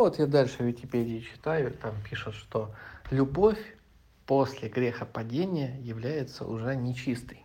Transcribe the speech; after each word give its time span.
Вот 0.00 0.18
я 0.18 0.26
дальше 0.26 0.56
в 0.56 0.60
Википедии 0.66 1.20
читаю, 1.20 1.74
там 1.74 1.94
пишут, 2.08 2.34
что 2.34 2.74
любовь 3.10 3.62
после 4.24 4.70
грехопадения 4.70 5.78
является 5.80 6.46
уже 6.46 6.74
нечистой. 6.74 7.44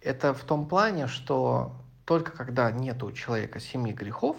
Это 0.00 0.32
в 0.32 0.42
том 0.44 0.66
плане, 0.66 1.08
что 1.08 1.72
только 2.06 2.32
когда 2.32 2.72
нет 2.72 3.02
у 3.02 3.12
человека 3.12 3.60
семи 3.60 3.92
грехов, 3.92 4.38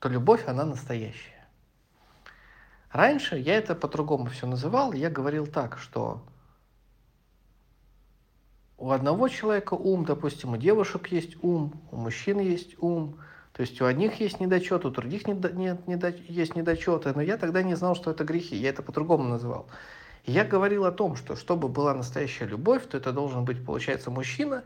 то 0.00 0.08
любовь, 0.08 0.48
она 0.48 0.64
настоящая. 0.64 1.46
Раньше 2.90 3.38
я 3.38 3.54
это 3.54 3.76
по-другому 3.76 4.26
все 4.30 4.48
называл, 4.48 4.92
я 4.94 5.10
говорил 5.10 5.46
так, 5.46 5.78
что 5.78 6.24
у 8.78 8.90
одного 8.90 9.28
человека 9.28 9.74
ум, 9.74 10.04
допустим, 10.04 10.54
у 10.54 10.56
девушек 10.56 11.06
есть 11.12 11.36
ум, 11.40 11.80
у 11.92 11.96
мужчин 11.98 12.40
есть 12.40 12.74
ум, 12.82 13.20
то 13.60 13.64
есть 13.64 13.78
у 13.82 13.84
одних 13.84 14.18
есть 14.20 14.40
недочеты, 14.40 14.88
у 14.88 14.90
других 14.90 15.26
недо, 15.26 15.52
нет, 15.52 15.86
недо, 15.86 16.14
есть 16.28 16.56
недочеты, 16.56 17.12
но 17.14 17.20
я 17.20 17.36
тогда 17.36 17.62
не 17.62 17.74
знал, 17.74 17.94
что 17.94 18.10
это 18.10 18.24
грехи, 18.24 18.56
я 18.56 18.70
это 18.70 18.80
по-другому 18.80 19.24
называл. 19.24 19.66
я 20.24 20.46
говорил 20.46 20.86
о 20.86 20.92
том, 20.92 21.14
что 21.14 21.36
чтобы 21.36 21.68
была 21.68 21.92
настоящая 21.92 22.46
любовь, 22.46 22.86
то 22.88 22.96
это 22.96 23.12
должен 23.12 23.44
быть, 23.44 23.62
получается, 23.62 24.10
мужчина, 24.10 24.64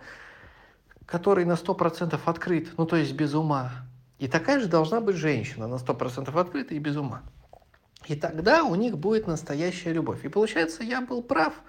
который 1.06 1.44
на 1.44 1.54
100% 1.54 2.20
открыт, 2.24 2.68
ну 2.76 2.86
то 2.86 2.94
есть 2.94 3.14
без 3.14 3.34
ума. 3.34 3.72
И 4.20 4.28
такая 4.28 4.60
же 4.60 4.68
должна 4.68 5.00
быть 5.00 5.16
женщина, 5.16 5.66
на 5.66 5.74
100% 5.74 6.40
открыта 6.40 6.72
и 6.76 6.78
без 6.78 6.96
ума. 6.96 7.22
И 8.06 8.14
тогда 8.14 8.62
у 8.62 8.76
них 8.76 8.96
будет 8.96 9.26
настоящая 9.26 9.92
любовь. 9.92 10.24
И 10.24 10.28
получается, 10.28 10.84
я 10.84 11.00
был 11.00 11.20
прав– 11.20 11.54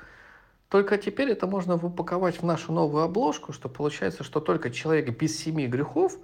только 0.69 0.97
теперь 0.97 1.29
это 1.29 1.47
можно 1.47 1.75
упаковать 1.75 2.41
в 2.41 2.45
нашу 2.45 2.73
новую 2.73 3.03
обложку, 3.03 3.53
что 3.53 3.69
получается, 3.69 4.23
что 4.23 4.39
только 4.39 4.71
человек 4.71 5.17
без 5.17 5.39
семи 5.39 5.67
грехов 5.67 6.17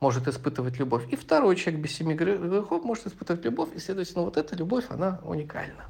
может 0.00 0.26
испытывать 0.26 0.78
любовь, 0.78 1.06
и 1.12 1.16
второй 1.16 1.56
человек 1.56 1.82
без 1.82 1.94
семи 1.94 2.14
грехов 2.14 2.82
может 2.84 3.06
испытывать 3.06 3.44
любовь, 3.44 3.68
и, 3.74 3.78
следовательно, 3.78 4.22
вот 4.22 4.36
эта 4.36 4.56
любовь, 4.56 4.86
она 4.88 5.20
уникальна. 5.22 5.84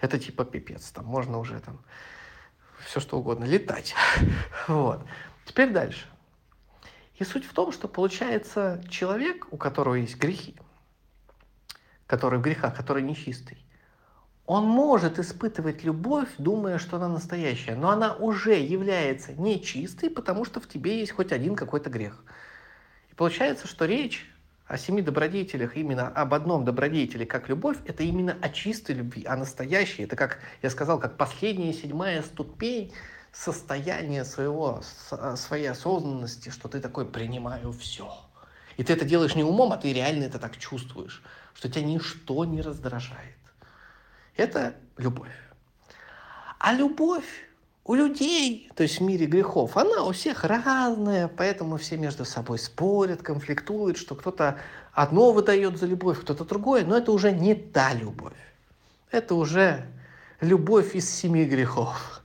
Это 0.00 0.18
типа 0.18 0.44
пипец, 0.44 0.90
там 0.90 1.06
можно 1.06 1.38
уже 1.38 1.60
там 1.60 1.78
все 2.84 3.00
что 3.00 3.18
угодно 3.18 3.44
летать. 3.44 3.94
Вот. 4.68 5.04
Теперь 5.46 5.70
дальше. 5.70 6.06
И 7.18 7.24
суть 7.24 7.44
в 7.44 7.52
том, 7.52 7.70
что 7.70 7.86
получается 7.86 8.82
человек, 8.88 9.46
у 9.50 9.56
которого 9.56 9.94
есть 9.94 10.16
грехи, 10.16 10.56
который 12.06 12.38
в 12.38 12.42
грехах, 12.42 12.74
который 12.74 13.02
нечистый, 13.02 13.58
он 14.46 14.64
может 14.64 15.18
испытывать 15.18 15.84
любовь, 15.84 16.28
думая, 16.38 16.78
что 16.78 16.96
она 16.96 17.08
настоящая, 17.08 17.76
но 17.76 17.90
она 17.90 18.14
уже 18.14 18.54
является 18.54 19.32
нечистой, 19.32 20.10
потому 20.10 20.44
что 20.44 20.60
в 20.60 20.68
тебе 20.68 20.98
есть 20.98 21.12
хоть 21.12 21.32
один 21.32 21.56
какой-то 21.56 21.88
грех. 21.88 22.22
И 23.14 23.16
получается, 23.16 23.68
что 23.68 23.84
речь 23.84 24.28
о 24.66 24.76
семи 24.76 25.00
добродетелях, 25.00 25.76
именно 25.76 26.08
об 26.08 26.34
одном 26.34 26.64
добродетеле, 26.64 27.24
как 27.24 27.48
любовь, 27.48 27.76
это 27.86 28.02
именно 28.02 28.36
о 28.42 28.48
чистой 28.48 28.96
любви, 28.96 29.24
о 29.24 29.36
настоящей. 29.36 30.02
Это, 30.02 30.16
как 30.16 30.40
я 30.62 30.70
сказал, 30.70 30.98
как 30.98 31.16
последняя 31.16 31.72
седьмая 31.72 32.22
ступень 32.22 32.92
состояния 33.30 34.24
своего, 34.24 34.82
своей 35.36 35.68
осознанности, 35.68 36.48
что 36.48 36.66
ты 36.66 36.80
такой 36.80 37.06
«принимаю 37.06 37.70
все». 37.70 38.12
И 38.76 38.82
ты 38.82 38.94
это 38.94 39.04
делаешь 39.04 39.36
не 39.36 39.44
умом, 39.44 39.72
а 39.72 39.76
ты 39.76 39.92
реально 39.92 40.24
это 40.24 40.40
так 40.40 40.56
чувствуешь, 40.58 41.22
что 41.54 41.68
тебя 41.68 41.84
ничто 41.84 42.44
не 42.44 42.62
раздражает. 42.62 43.38
Это 44.36 44.74
любовь. 44.96 45.30
А 46.58 46.72
любовь 46.72 47.46
у 47.84 47.94
людей, 47.94 48.70
то 48.74 48.82
есть 48.82 48.98
в 48.98 49.02
мире 49.02 49.26
грехов, 49.26 49.76
она 49.76 50.04
у 50.04 50.12
всех 50.12 50.44
разная, 50.44 51.28
поэтому 51.28 51.76
все 51.76 51.96
между 51.98 52.24
собой 52.24 52.58
спорят, 52.58 53.22
конфликтуют, 53.22 53.98
что 53.98 54.14
кто-то 54.14 54.58
одно 54.92 55.32
выдает 55.32 55.76
за 55.76 55.86
любовь, 55.86 56.20
кто-то 56.20 56.44
другое, 56.44 56.84
но 56.84 56.96
это 56.96 57.12
уже 57.12 57.30
не 57.30 57.54
та 57.54 57.92
любовь. 57.92 58.32
Это 59.10 59.34
уже 59.34 59.86
любовь 60.40 60.94
из 60.96 61.08
семи 61.08 61.44
грехов. 61.44 62.22